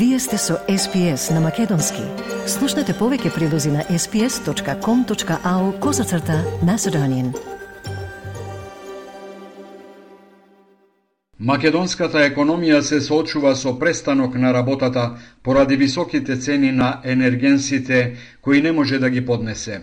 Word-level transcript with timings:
Вие 0.00 0.18
сте 0.18 0.38
со 0.38 0.54
SPS 0.68 1.34
на 1.34 1.40
Македонски. 1.44 2.00
Слушнете 2.48 2.94
повеќе 2.96 3.34
прилози 3.34 3.68
на 3.68 3.82
sps.com.au 3.84 5.64
козацрта 5.78 6.38
на 6.64 6.78
Седонин. 6.78 7.34
Македонската 11.38 12.22
економија 12.30 12.80
се 12.80 13.00
соочува 13.00 13.52
со 13.56 13.74
престанок 13.78 14.38
на 14.40 14.54
работата 14.54 15.04
поради 15.42 15.76
високите 15.76 16.38
цени 16.40 16.72
на 16.72 17.00
енергенсите 17.04 18.16
кои 18.40 18.62
не 18.62 18.72
може 18.72 18.98
да 18.98 19.10
ги 19.10 19.26
поднесе. 19.26 19.82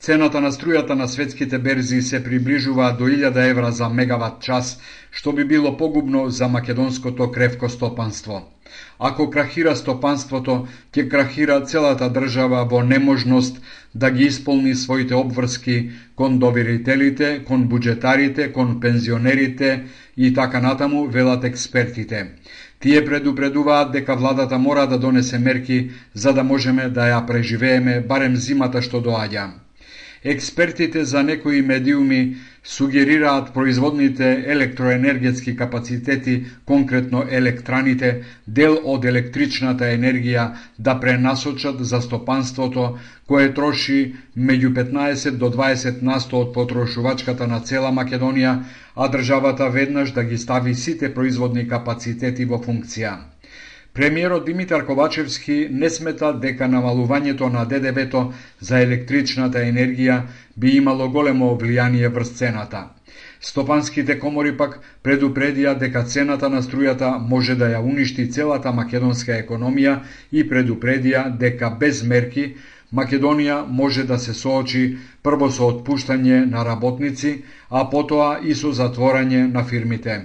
Цената 0.00 0.40
на 0.40 0.52
струјата 0.52 0.96
на 0.96 1.08
светските 1.08 1.58
берзи 1.58 2.02
се 2.02 2.24
приближува 2.24 2.96
до 2.98 3.04
1000 3.04 3.50
евра 3.50 3.72
за 3.72 3.88
мегават 3.88 4.40
час, 4.40 4.80
што 5.10 5.32
би 5.32 5.44
било 5.44 5.76
погубно 5.76 6.30
за 6.30 6.48
македонското 6.48 7.30
кревко 7.30 7.68
стопанство. 7.68 8.51
Ако 8.98 9.30
крахира 9.30 9.76
стопанството, 9.76 10.66
ќе 10.92 11.08
крахира 11.10 11.60
целата 11.64 12.08
држава 12.10 12.64
во 12.64 12.82
неможност 12.82 13.60
да 13.94 14.10
ги 14.10 14.24
исполни 14.24 14.74
своите 14.74 15.14
обврски 15.14 15.90
кон 16.16 16.38
доверителите, 16.38 17.44
кон 17.44 17.68
буџетарите, 17.68 18.52
кон 18.52 18.80
пензионерите 18.80 19.84
и 20.16 20.34
така 20.34 20.60
натаму, 20.60 21.06
велат 21.06 21.44
експертите. 21.44 22.26
Тие 22.80 23.04
предупредуваат 23.04 23.92
дека 23.92 24.16
владата 24.16 24.58
мора 24.58 24.86
да 24.86 24.98
донесе 24.98 25.38
мерки 25.38 25.90
за 26.14 26.32
да 26.32 26.44
можеме 26.44 26.88
да 26.88 27.10
ја 27.12 27.26
преживееме 27.26 28.00
барем 28.00 28.36
зимата 28.36 28.82
што 28.82 28.98
доаѓа. 28.98 29.61
Експертите 30.24 31.04
за 31.04 31.22
некои 31.22 31.62
медиуми 31.62 32.36
сугерираат 32.64 33.54
производните 33.54 34.44
електроенергетски 34.46 35.56
капацитети, 35.56 36.44
конкретно 36.64 37.24
електраните, 37.30 38.22
дел 38.46 38.78
од 38.84 39.04
електричната 39.04 39.88
енергија 39.94 40.44
да 40.78 40.94
пренасочат 41.00 41.82
за 41.84 42.00
стопанството 42.00 42.86
кое 43.26 43.50
троши 43.54 44.14
меѓу 44.38 44.70
15 44.78 45.42
до 45.42 45.50
20 45.50 46.02
насто 46.02 46.38
од 46.46 46.54
потрошувачката 46.54 47.46
на 47.46 47.60
цела 47.60 47.90
Македонија, 47.90 48.54
а 48.94 49.08
државата 49.08 49.68
веднаш 49.70 50.12
да 50.12 50.24
ги 50.24 50.38
стави 50.38 50.74
сите 50.74 51.14
производни 51.14 51.68
капацитети 51.68 52.44
во 52.44 52.62
функција. 52.62 53.31
Премиерот 53.94 54.44
Димитар 54.44 54.86
Ковачевски 54.86 55.68
не 55.70 55.90
смета 55.90 56.32
дека 56.32 56.64
намалувањето 56.64 57.48
на 57.52 57.64
ДДВ-то 57.68 58.22
за 58.60 58.80
електричната 58.80 59.60
енергија 59.68 60.16
би 60.56 60.76
имало 60.76 61.08
големо 61.08 61.50
влијание 61.60 62.08
врз 62.08 62.30
цената. 62.38 62.80
Стопанските 63.40 64.18
комори 64.18 64.56
пак 64.56 64.78
предупредија 65.04 65.76
дека 65.78 66.04
цената 66.04 66.48
на 66.48 66.62
струјата 66.62 67.18
може 67.28 67.54
да 67.54 67.68
ја 67.74 67.84
уништи 67.84 68.30
целата 68.32 68.72
македонска 68.72 69.36
економија 69.44 69.98
и 70.32 70.48
предупредија 70.48 71.28
дека 71.38 71.70
без 71.70 72.02
мерки 72.02 72.54
Македонија 72.92 73.64
може 73.68 74.04
да 74.04 74.18
се 74.18 74.34
соочи 74.34 74.96
прво 75.22 75.50
со 75.50 75.68
отпуштање 75.72 76.44
на 76.50 76.64
работници, 76.64 77.42
а 77.70 77.88
потоа 77.90 78.38
и 78.42 78.54
со 78.54 78.72
затворање 78.72 79.46
на 79.52 79.64
фирмите. 79.64 80.20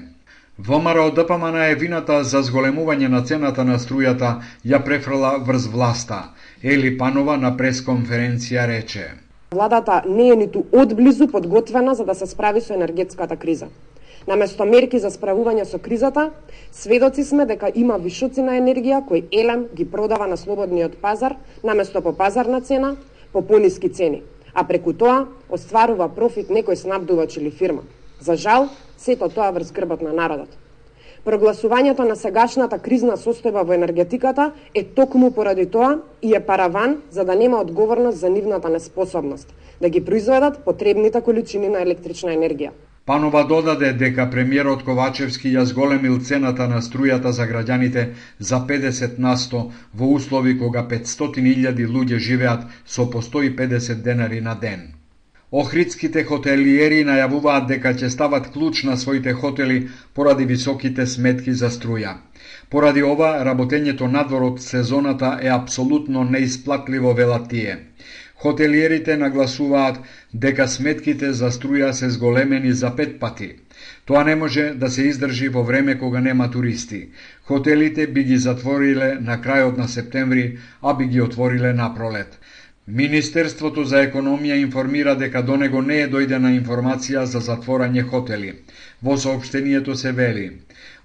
ВМРО 0.59 1.11
ДПМН 1.11 1.55
е 1.69 1.75
вината 1.77 2.23
за 2.25 2.39
зголемување 2.41 3.11
на 3.13 3.19
цената 3.21 3.61
на 3.61 3.75
струјата 3.77 4.29
ја 4.65 4.79
префрла 4.81 5.35
врз 5.45 5.67
власта. 5.69 6.33
Ели 6.63 6.89
Панова 6.97 7.35
на 7.37 7.51
пресконференција 7.57 8.63
рече. 8.65 9.03
Владата 9.53 10.01
не 10.09 10.29
е 10.29 10.35
ниту 10.35 10.63
одблизу 10.71 11.27
подготвена 11.27 11.93
за 11.95 12.05
да 12.05 12.15
се 12.15 12.25
справи 12.25 12.61
со 12.61 12.73
енергетската 12.73 13.37
криза. 13.37 13.67
Наместо 14.27 14.65
мерки 14.65 14.97
за 14.99 15.11
справување 15.13 15.63
со 15.63 15.77
кризата, 15.77 16.31
сведоци 16.71 17.23
сме 17.23 17.45
дека 17.45 17.69
има 17.75 17.99
вишоци 18.01 18.41
на 18.41 18.57
енергија 18.57 19.05
кои 19.05 19.27
Елем 19.31 19.67
ги 19.75 19.85
продава 19.85 20.27
на 20.27 20.37
слободниот 20.37 20.97
пазар, 20.97 21.35
наместо 21.63 22.01
по 22.01 22.17
пазарна 22.17 22.61
цена, 22.61 22.95
по 23.31 23.41
пониски 23.41 23.93
цени, 23.93 24.23
а 24.53 24.63
преку 24.63 24.93
тоа 24.93 25.27
остварува 25.49 26.09
профит 26.09 26.49
некој 26.49 26.73
снабдувач 26.73 27.37
или 27.37 27.51
фирма. 27.51 27.85
За 28.19 28.35
жал, 28.35 28.69
сето 28.97 29.29
тоа 29.29 29.51
врз 29.51 29.71
грбот 29.71 30.01
на 30.01 30.13
народот. 30.13 30.49
Прогласувањето 31.25 32.05
на 32.07 32.15
сегашната 32.15 32.77
кризна 32.79 33.17
состојба 33.17 33.65
во 33.67 33.73
енергетиката 33.73 34.51
е 34.73 34.83
токму 34.83 35.31
поради 35.31 35.65
тоа 35.65 35.99
и 36.21 36.35
е 36.35 36.39
параван 36.39 37.01
за 37.11 37.25
да 37.25 37.35
нема 37.35 37.57
одговорност 37.57 38.17
за 38.17 38.29
нивната 38.29 38.69
неспособност 38.69 39.53
да 39.81 39.89
ги 39.89 40.05
произведат 40.05 40.63
потребните 40.65 41.21
количини 41.21 41.69
на 41.69 41.81
електрична 41.81 42.31
енергија. 42.31 42.71
Панова 43.05 43.43
додаде 43.47 43.93
дека 43.93 44.25
премиерот 44.31 44.81
Ковачевски 44.83 45.53
ја 45.53 45.63
зголемил 45.69 46.17
цената 46.19 46.67
на 46.67 46.81
струјата 46.83 47.31
за 47.31 47.45
граѓаните 47.47 48.03
за 48.39 48.59
50 48.71 49.19
насто 49.19 49.71
во 49.93 50.09
услови 50.15 50.57
кога 50.59 50.83
500.000 50.83 51.87
луѓе 51.87 52.17
живеат 52.17 52.67
со 52.85 53.09
по 53.09 53.21
150 53.21 54.03
денари 54.03 54.41
на 54.41 54.55
ден. 54.55 54.96
Охридските 55.57 56.21
хотелиери 56.29 56.97
најавуваат 57.05 57.63
дека 57.69 57.91
ќе 57.99 58.09
стават 58.13 58.49
клуч 58.55 58.81
на 58.87 58.97
своите 59.03 59.33
хотели 59.33 59.77
поради 60.13 60.45
високите 60.51 61.05
сметки 61.13 61.53
за 61.61 61.69
струја. 61.75 62.11
Поради 62.69 63.03
ова, 63.11 63.29
работењето 63.47 64.09
надвор 64.17 64.43
од 64.49 64.61
сезоната 64.65 65.31
е 65.41 65.49
апсолутно 65.55 66.23
неисплатливо, 66.35 67.13
велат 67.21 67.47
тие. 67.53 67.77
Хотелиерите 68.43 69.17
нагласуваат 69.17 69.97
дека 70.45 70.67
сметките 70.67 71.31
за 71.39 71.49
струја 71.55 71.89
се 71.91 72.09
зголемени 72.17 72.73
за 72.81 72.95
пет 72.95 73.19
пати. 73.19 73.49
Тоа 74.05 74.23
не 74.23 74.35
може 74.35 74.65
да 74.83 74.89
се 74.89 75.07
издржи 75.09 75.49
во 75.55 75.63
време 75.63 75.97
кога 76.03 76.21
нема 76.21 76.51
туристи. 76.51 76.99
Хотелите 77.49 78.07
би 78.07 78.23
ги 78.29 78.37
затвориле 78.37 79.09
на 79.21 79.41
крајот 79.41 79.77
на 79.77 79.87
септември, 79.87 80.45
а 80.81 80.93
би 80.93 81.07
ги 81.15 81.21
отвориле 81.21 81.73
на 81.73 81.89
пролет. 81.95 82.39
Министерството 82.87 83.83
за 83.83 84.01
економија 84.03 84.55
информира 84.61 85.15
дека 85.15 85.41
до 85.43 85.57
него 85.57 85.81
не 85.81 85.97
е 86.01 86.09
дојдена 86.09 86.53
информација 86.57 87.23
за 87.25 87.39
затворање 87.47 88.03
хотели. 88.11 88.53
Во 89.03 89.17
сообштението 89.17 89.95
се 89.95 90.11
вели 90.11 90.45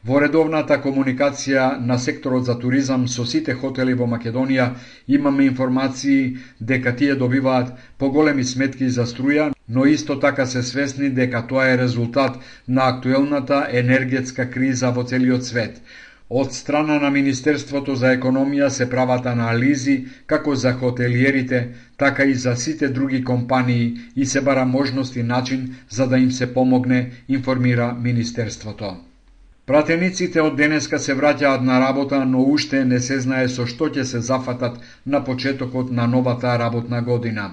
Во 0.04 0.18
редовната 0.22 0.76
комуникација 0.84 1.64
на 1.88 1.96
секторот 2.04 2.46
за 2.48 2.54
туризам 2.62 3.02
со 3.08 3.24
сите 3.32 3.54
хотели 3.58 3.92
во 4.00 4.08
Македонија 4.12 4.64
имаме 5.18 5.44
информации 5.48 6.16
дека 6.72 6.92
тие 6.96 7.14
добиваат 7.20 7.70
поголеми 7.98 8.44
сметки 8.44 8.88
за 8.90 9.04
струја, 9.06 9.44
но 9.68 9.84
исто 9.86 10.18
така 10.20 10.46
се 10.46 10.62
свесни 10.62 11.10
дека 11.10 11.44
тоа 11.46 11.68
е 11.68 11.78
резултат 11.78 12.38
на 12.68 12.88
актуелната 12.88 13.60
енергетска 13.82 14.50
криза 14.50 14.90
во 14.90 15.04
целиот 15.04 15.46
свет, 15.46 15.78
Од 16.34 16.54
страна 16.54 16.94
на 16.98 17.10
Министерството 17.10 17.94
за 17.94 18.10
економија 18.16 18.68
се 18.70 18.84
прават 18.90 19.26
анализи 19.26 19.94
како 20.26 20.54
за 20.54 20.70
хотелиерите, 20.72 21.58
така 21.96 22.24
и 22.24 22.34
за 22.34 22.54
сите 22.56 22.88
други 22.88 23.24
компании 23.24 23.82
и 24.16 24.26
се 24.26 24.40
бара 24.40 24.64
можност 24.64 25.16
и 25.16 25.22
начин 25.22 25.66
за 25.90 26.06
да 26.08 26.18
им 26.18 26.32
се 26.32 26.54
помогне, 26.54 27.00
информира 27.28 27.96
Министерството. 28.02 28.94
Пратениците 29.66 30.40
од 30.42 30.56
денеска 30.56 30.98
се 30.98 31.14
враќаат 31.14 31.60
на 31.62 31.76
работа, 31.80 32.24
но 32.24 32.40
уште 32.44 32.84
не 32.84 33.00
се 33.00 33.20
знае 33.20 33.48
со 33.48 33.66
што 33.66 33.90
ќе 33.90 34.02
се 34.04 34.20
зафатат 34.20 34.80
на 35.06 35.20
почетокот 35.24 35.92
на 35.92 36.06
новата 36.06 36.58
работна 36.58 37.02
година. 37.02 37.50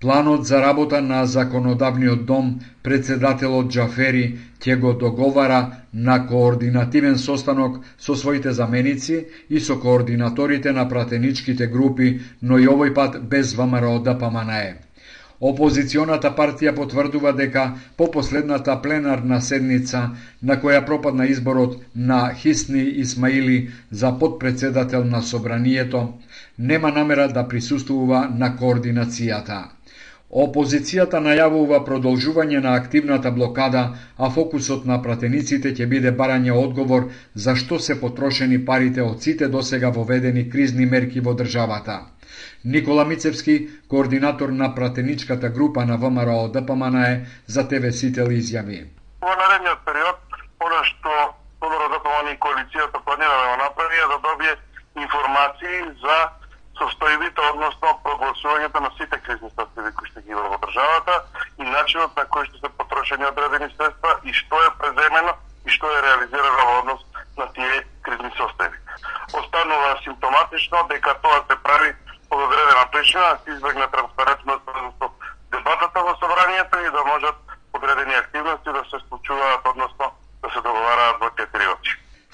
Планот 0.00 0.46
за 0.46 0.60
работа 0.62 1.00
на 1.02 1.26
законодавниот 1.26 2.24
дом, 2.24 2.60
председателот 2.82 3.70
Джафери 3.70 4.38
ќе 4.62 4.76
го 4.78 4.92
договара 4.94 5.60
на 5.92 6.26
координативен 6.26 7.18
состанок 7.18 7.80
со 7.98 8.14
своите 8.14 8.52
заменици 8.52 9.26
и 9.50 9.60
со 9.60 9.76
координаторите 9.80 10.72
на 10.72 10.88
пратеничките 10.88 11.66
групи, 11.66 12.20
но 12.42 12.58
и 12.58 12.68
овој 12.68 12.94
пат 12.94 13.18
без 13.28 13.54
ВМРО 13.54 13.98
да 13.98 14.14
ДПМНЕ. 14.14 14.87
Опозиционата 15.40 16.30
партија 16.38 16.72
потврдува 16.74 17.32
дека 17.40 17.64
по 17.96 18.06
последната 18.10 18.74
пленарна 18.82 19.36
седница 19.48 20.00
на 20.42 20.56
која 20.64 20.80
пропадна 20.86 21.26
изборот 21.30 21.76
на 21.94 22.34
Хисни 22.34 22.82
Исмаили 23.04 23.70
за 23.90 24.10
подпредседател 24.18 25.04
на 25.04 25.22
Собранието, 25.22 26.12
нема 26.58 26.90
намера 26.90 27.28
да 27.28 27.46
присуствува 27.48 28.26
на 28.34 28.50
координацијата. 28.56 29.60
Опозицијата 30.28 31.22
најавува 31.22 31.84
продолжување 31.86 32.58
на 32.66 32.74
активната 32.74 33.30
блокада, 33.30 33.94
а 34.18 34.30
фокусот 34.30 34.84
на 34.90 34.98
пратениците 35.02 35.70
ќе 35.72 35.86
биде 35.86 36.12
барање 36.12 36.52
одговор 36.64 37.10
за 37.34 37.54
што 37.56 37.78
се 37.78 38.00
потрошени 38.00 38.58
парите 38.64 39.02
од 39.02 39.22
сите 39.22 39.48
досега 39.48 39.88
воведени 39.88 40.48
кризни 40.50 40.86
мерки 40.86 41.20
во 41.20 41.34
државата. 41.34 42.00
Никола 42.64 43.04
Мицевски, 43.04 43.68
координатор 43.88 44.48
на 44.48 44.74
пратеничката 44.74 45.48
група 45.48 45.84
на 45.84 45.96
ВМРО 45.96 46.48
ДПМН 46.48 46.96
е 46.96 47.26
за 47.46 47.68
ТВ 47.68 47.92
Сител 47.92 48.28
изјави. 48.34 48.86
Во 49.20 49.34
наредниот 49.34 49.84
период, 49.84 50.18
она 50.60 50.80
што 50.84 51.10
ВМРО 51.60 51.88
ДПМН 51.94 52.32
и 52.32 52.38
коалицијата 52.38 52.98
планира 53.04 53.34
да 53.42 53.46
го 53.50 53.56
направи 53.64 53.96
е 53.96 54.08
да 54.12 54.18
добие 54.18 54.54
информации 54.96 55.78
за 56.02 56.18
состојбите, 56.78 57.42
односно 57.52 57.94
прогласувањето 58.04 58.80
на 58.80 58.90
сите 58.98 59.18
кризни 59.26 59.50
состојби 59.50 59.92
кои 59.98 60.10
што 60.10 60.22
ги 60.22 60.34
има 60.34 60.44
во 60.52 60.58
државата 60.64 61.16
и 61.58 61.64
начинот 61.66 62.16
на 62.16 62.24
кој 62.34 62.46
што 62.48 62.62
се 62.62 62.70
потрошени 62.80 63.26
одредени 63.30 63.70
средства 63.76 64.14
и 64.24 64.34
што 64.40 64.62
е 64.66 64.74
преземено 64.82 65.34
и 65.66 65.70
што 65.74 65.90
е 65.96 66.02
реализирано 66.06 66.66
во 66.68 66.76
однос 66.82 67.02
на 67.38 67.46
тие 67.56 67.82
кризни 68.02 68.30
состојби. 68.38 68.78
останува 69.32 69.96
симптоматично 70.04 70.86
дека 70.88 71.14
тоа 71.22 71.44
се 71.50 71.56
прави 71.62 71.92
по 72.38 72.44
одредена 72.44 72.84
причина 72.92 73.24
да 73.32 73.38
се 73.44 73.50
избегне 73.54 73.86
транспарентност 73.94 74.64
во 75.00 75.06
дебатата 75.54 75.98
во 76.06 76.12
собранието 76.22 76.76
и 76.86 76.90
да 76.96 77.02
можат 77.12 77.38
одредени 77.76 78.14
активности 78.14 78.70
да 78.78 78.82
се 78.90 78.98
случуваат, 79.08 79.62
односно 79.70 80.06
да 80.42 80.48
се 80.54 80.60
договараат 80.66 81.16
во 81.22 81.28
четири 81.38 81.66
очи. 81.74 81.92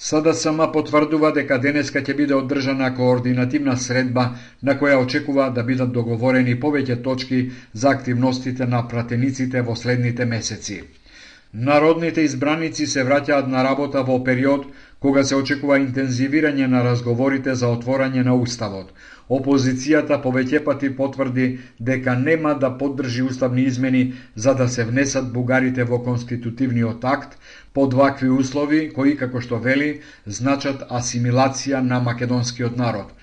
СДСМ 0.08 0.60
потврдува 0.72 1.30
дека 1.38 1.58
денеска 1.58 2.02
ќе 2.04 2.16
биде 2.20 2.34
одржана 2.36 2.90
координативна 2.98 3.76
средба 3.86 4.24
на 4.62 4.76
која 4.80 5.00
очекува 5.04 5.48
да 5.56 5.64
бидат 5.64 5.96
договорени 5.96 6.60
повеќе 6.60 7.00
точки 7.08 7.40
за 7.72 7.96
активностите 7.96 8.66
на 8.66 8.84
пратениците 8.88 9.62
во 9.62 9.76
следните 9.76 10.28
месеци. 10.28 10.82
Народните 11.54 12.22
избраници 12.26 12.84
се 12.90 13.02
враќаат 13.06 13.46
на 13.50 13.60
работа 13.64 14.00
во 14.06 14.14
период 14.28 14.64
кога 14.98 15.22
се 15.24 15.36
очекува 15.36 15.76
интензивирање 15.78 16.66
на 16.72 16.80
разговорите 16.82 17.54
за 17.60 17.68
отворање 17.74 18.24
на 18.28 18.34
Уставот. 18.34 18.88
Опозицијата 19.36 20.18
повеќе 20.24 20.64
пати 20.64 20.90
потврди 20.96 21.46
дека 21.78 22.16
нема 22.22 22.56
да 22.64 22.72
поддржи 22.80 23.22
уставни 23.22 23.68
измени 23.70 24.02
за 24.34 24.54
да 24.54 24.68
се 24.68 24.84
внесат 24.84 25.30
бугарите 25.32 25.84
во 25.84 26.00
конститутивниот 26.02 27.04
акт 27.04 27.38
под 27.72 27.94
вакви 27.94 28.30
услови 28.30 28.88
кои, 28.96 29.14
како 29.16 29.40
што 29.40 29.62
вели, 29.68 30.00
значат 30.26 30.82
асимилација 30.90 31.86
на 31.92 32.00
македонскиот 32.00 32.76
народ. 32.76 33.14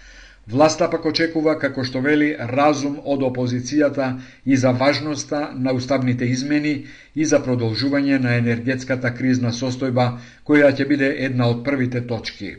Власта 0.50 0.88
пак 0.90 1.06
очекува, 1.06 1.54
како 1.60 1.84
што 1.86 2.00
вели, 2.02 2.32
разум 2.52 2.96
од 3.06 3.22
опозицијата 3.22 4.08
и 4.46 4.58
за 4.58 4.72
важноста 4.72 5.42
на 5.54 5.74
уставните 5.78 6.26
измени 6.26 6.74
и 7.16 7.26
за 7.26 7.40
продолжување 7.46 8.18
на 8.24 8.34
енергетската 8.40 9.14
кризна 9.14 9.52
состојба, 9.54 10.08
која 10.44 10.74
ќе 10.74 10.88
биде 10.90 11.12
една 11.28 11.48
од 11.54 11.64
првите 11.64 12.02
точки. 12.08 12.56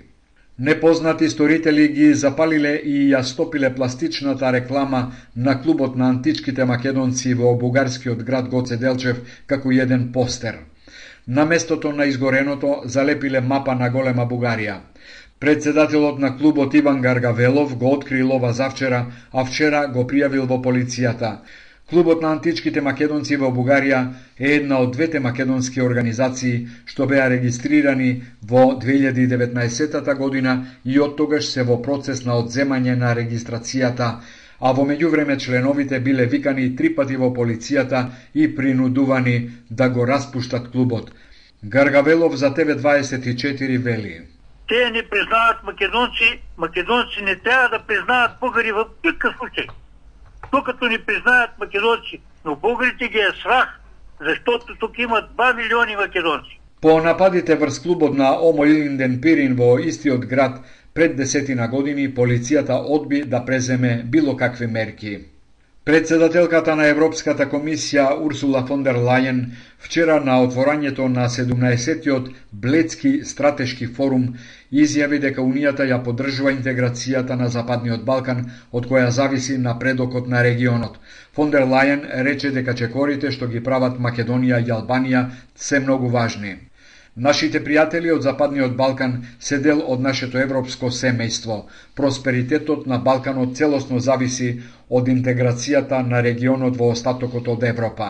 Непознати 0.58 1.28
сторители 1.28 1.88
ги 1.88 2.14
запалиле 2.14 2.76
и 2.76 3.10
ја 3.10 3.22
стопиле 3.24 3.74
пластичната 3.74 4.52
реклама 4.52 5.12
на 5.36 5.56
клубот 5.62 5.96
на 5.96 6.08
античките 6.08 6.64
македонци 6.64 7.34
во 7.34 7.54
бугарскиот 7.58 8.22
град 8.22 8.48
Гоце 8.48 8.76
Делчев 8.76 9.40
како 9.46 9.72
еден 9.72 10.12
постер. 10.12 10.60
На 11.26 11.44
местото 11.44 11.92
на 11.92 12.06
изгореното 12.06 12.82
залепиле 12.84 13.40
мапа 13.40 13.74
на 13.74 13.90
голема 13.90 14.26
Бугарија. 14.26 14.78
Председателот 15.42 16.18
на 16.18 16.36
клубот 16.38 16.74
Иван 16.74 17.00
Гаргавелов 17.00 17.76
го 17.76 17.92
открил 17.92 18.32
ова 18.32 18.52
завчера, 18.52 19.06
а 19.32 19.44
вчера 19.44 19.88
го 19.88 20.04
пријавил 20.06 20.44
во 20.46 20.58
полицијата. 20.62 21.30
Клубот 21.90 22.22
на 22.22 22.30
античките 22.30 22.80
македонци 22.80 23.36
во 23.40 23.48
Бугарија 23.50 24.02
е 24.38 24.52
една 24.58 24.78
од 24.84 24.92
двете 24.94 25.18
македонски 25.24 25.82
организации 25.82 26.68
што 26.86 27.08
беа 27.10 27.24
регистрирани 27.32 28.10
во 28.52 28.62
2019 28.84 30.14
година 30.20 30.54
и 30.84 31.00
од 31.02 31.16
тогаш 31.18 31.48
се 31.50 31.66
во 31.70 31.82
процес 31.82 32.22
на 32.24 32.38
одземање 32.38 32.94
на 33.00 33.10
регистрацијата, 33.18 34.10
а 34.60 34.72
во 34.72 34.84
меѓувреме 34.86 35.40
членовите 35.42 35.98
биле 35.98 36.26
викани 36.36 36.68
три 36.76 36.94
пати 36.94 37.16
во 37.16 37.32
полицијата 37.40 38.04
и 38.34 38.46
принудувани 38.54 39.50
да 39.70 39.88
го 39.88 40.06
распуштат 40.06 40.70
клубот. 40.70 41.10
Гаргавелов 41.64 42.36
за 42.36 42.54
ТВ24 42.54 43.78
вели 43.78 44.20
те 44.68 44.90
не 44.90 45.08
признаат 45.08 45.62
македонци, 45.64 46.42
македонци 46.58 47.22
не 47.22 47.36
трябва 47.36 47.68
да 47.68 47.82
признаат 47.86 48.30
българи 48.40 48.72
в 48.72 48.84
никакъв 49.04 49.34
случай. 49.38 49.66
Докато 50.52 50.88
не 50.88 51.04
признаят 51.04 51.50
македонци. 51.60 52.20
Но 52.44 52.56
българите 52.56 53.08
ги 53.08 53.18
е 53.18 53.30
страх, 53.40 53.80
защото 54.20 54.76
тук 54.80 54.98
има 54.98 55.28
2 55.36 55.56
милиони 55.56 55.96
македонци. 55.96 56.60
По 56.80 57.00
нападите 57.00 57.56
врз 57.56 57.82
клубот 57.82 58.14
на 58.14 58.38
Омо 58.42 58.64
Илинден 58.64 59.20
Пирин 59.20 59.54
во 59.54 59.78
истиот 59.78 60.26
град 60.26 60.60
пред 60.94 61.16
десетина 61.16 61.68
години, 61.68 62.14
полицијата 62.14 62.82
одби 62.88 63.22
да 63.22 63.44
преземе 63.44 64.02
било 64.06 64.36
какви 64.36 64.66
мерки. 64.66 65.31
Председателката 65.84 66.76
на 66.78 66.84
Европската 66.86 67.48
комисија 67.50 68.02
Урсула 68.24 68.60
фон 68.66 68.84
дер 68.86 69.00
Лајен 69.06 69.40
вчера 69.86 70.20
на 70.28 70.36
отворањето 70.44 71.08
на 71.14 71.24
17-тиот 71.36 72.28
Блецки 72.66 73.10
стратешки 73.30 73.88
форум 73.96 74.28
изјави 74.84 75.18
дека 75.26 75.42
Унијата 75.42 75.88
ја 75.90 75.98
поддржува 76.04 76.54
интеграцијата 76.54 77.34
на 77.42 77.50
Западниот 77.56 78.06
Балкан, 78.06 78.46
од 78.70 78.86
која 78.86 79.10
зависи 79.10 79.58
напредокот 79.58 80.28
на 80.28 80.46
регионот. 80.46 81.00
Фон 81.34 81.50
дер 81.50 81.66
Лајен 81.74 82.06
рече 82.30 82.54
дека 82.54 82.78
чекорите 82.78 83.34
што 83.34 83.50
ги 83.50 83.64
прават 83.70 83.98
Македонија 83.98 84.62
и 84.62 84.70
Албанија 84.70 85.28
се 85.56 85.80
многу 85.80 86.14
важни. 86.14 86.60
Нашите 87.16 87.60
пријатели 87.60 88.08
од 88.12 88.22
Западниот 88.24 88.76
Балкан 88.76 89.16
се 89.38 89.58
дел 89.58 89.82
од 89.94 90.00
нашето 90.00 90.38
европско 90.40 90.88
семејство. 90.98 91.56
Просперитетот 91.94 92.86
на 92.86 92.98
Балканот 92.98 93.56
целосно 93.56 93.98
зависи 94.00 94.62
од 94.88 95.08
интеграцијата 95.08 96.00
на 96.08 96.22
регионот 96.22 96.76
во 96.76 96.88
остатокот 96.94 97.48
од 97.48 97.66
Европа. 97.68 98.08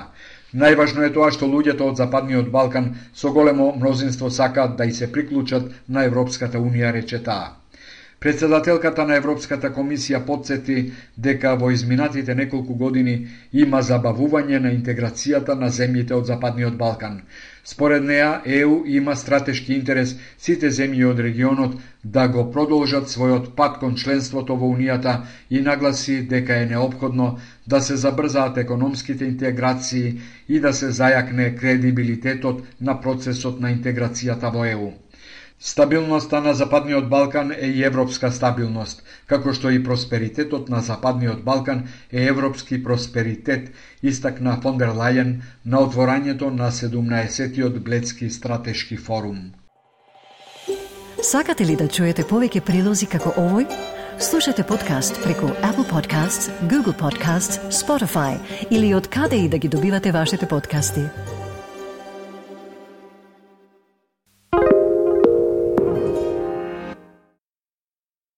Најважно 0.54 1.02
е 1.06 1.10
тоа 1.16 1.32
што 1.34 1.48
луѓето 1.50 1.88
од 1.90 1.96
Западниот 1.96 2.50
Балкан 2.54 2.86
со 3.12 3.32
големо 3.32 3.72
мнозинство 3.80 4.30
сакаат 4.30 4.76
да 4.76 4.84
и 4.84 4.92
се 4.92 5.10
приклучат 5.12 5.66
на 5.88 6.04
Европската 6.04 6.58
Унија, 6.58 6.92
рече 6.92 7.18
таа. 7.18 7.56
Председателката 8.20 9.04
на 9.04 9.16
Европската 9.18 9.72
комисија 9.74 10.20
подсети 10.26 10.92
дека 11.18 11.56
во 11.56 11.70
изминатите 11.74 12.34
неколку 12.34 12.74
години 12.74 13.16
има 13.52 13.82
забавување 13.82 14.60
на 14.62 14.70
интеграцијата 14.76 15.58
на 15.58 15.70
земјите 15.70 16.14
од 16.14 16.30
Западниот 16.30 16.76
Балкан. 16.78 17.18
Според 17.64 18.02
неа, 18.04 18.42
ЕУ 18.46 18.82
има 18.86 19.14
стратешки 19.16 19.72
интерес 19.74 20.12
сите 20.38 20.70
земји 20.70 21.04
од 21.06 21.20
регионот 21.20 21.76
да 22.06 22.24
го 22.28 22.42
продолжат 22.50 23.06
својот 23.06 23.46
пат 23.54 23.76
кон 23.78 23.94
членството 23.94 24.56
во 24.56 24.70
Унијата 24.74 25.12
и 25.50 25.60
нагласи 25.60 26.16
дека 26.26 26.56
е 26.56 26.66
необходно 26.66 27.28
да 27.66 27.80
се 27.80 27.96
забрзаат 27.96 28.58
економските 28.58 29.24
интеграции 29.24 30.18
и 30.48 30.60
да 30.60 30.72
се 30.72 30.90
зајакне 30.92 31.48
кредибилитетот 31.54 32.66
на 32.80 32.98
процесот 33.00 33.60
на 33.60 33.70
интеграцијата 33.70 34.50
во 34.50 34.66
ЕУ. 34.66 34.90
Стабилноста 35.64 36.40
на 36.40 36.54
Западниот 36.54 37.08
Балкан 37.08 37.52
е 37.52 37.66
и 37.66 37.84
европска 37.84 38.32
стабилност, 38.34 39.02
како 39.30 39.52
што 39.54 39.70
и 39.70 39.78
просперитетот 39.78 40.68
на 40.68 40.80
Западниот 40.82 41.44
Балкан 41.46 41.84
е 42.10 42.24
европски 42.26 42.80
просперитет, 42.82 43.68
истакна 44.02 44.56
фон 44.62 44.80
дер 44.80 44.90
Лајен 44.90 45.36
на 45.64 45.78
отворањето 45.86 46.50
на 46.50 46.72
17-тиот 46.74 47.78
Блецки 47.78 48.30
стратешки 48.30 48.96
форум. 48.96 49.52
Сакате 51.22 51.66
ли 51.66 51.76
да 51.78 51.86
чуете 51.86 52.26
повеќе 52.26 52.64
прилози 52.66 53.06
како 53.06 53.30
овој? 53.30 53.68
Слушате 54.18 54.66
подкаст 54.66 55.22
преку 55.22 55.54
Apple 55.62 55.86
Podcasts, 55.86 56.50
Google 56.66 56.98
Podcasts, 56.98 57.62
Spotify 57.70 58.34
или 58.70 58.94
од 58.94 59.06
каде 59.06 59.36
и 59.36 59.48
да 59.48 59.58
ги 59.58 59.68
добивате 59.68 60.10
вашите 60.12 60.48
подкасти. 60.48 61.06